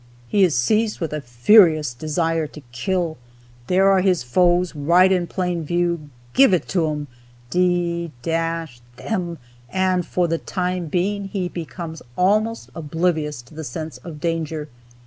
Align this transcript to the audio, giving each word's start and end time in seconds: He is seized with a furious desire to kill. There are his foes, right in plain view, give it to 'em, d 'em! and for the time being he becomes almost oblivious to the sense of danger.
He 0.27 0.43
is 0.43 0.55
seized 0.57 0.99
with 0.99 1.13
a 1.13 1.21
furious 1.21 1.93
desire 1.93 2.47
to 2.47 2.61
kill. 2.71 3.19
There 3.67 3.87
are 3.91 4.01
his 4.01 4.23
foes, 4.23 4.73
right 4.73 5.11
in 5.11 5.27
plain 5.27 5.63
view, 5.63 6.09
give 6.33 6.55
it 6.55 6.67
to 6.69 6.89
'em, 6.89 7.07
d 7.51 8.09
'em! 8.25 9.37
and 9.69 10.03
for 10.03 10.27
the 10.27 10.39
time 10.39 10.87
being 10.87 11.25
he 11.27 11.47
becomes 11.49 12.01
almost 12.17 12.71
oblivious 12.73 13.43
to 13.43 13.53
the 13.53 13.63
sense 13.63 13.99
of 13.99 14.19
danger. 14.19 14.69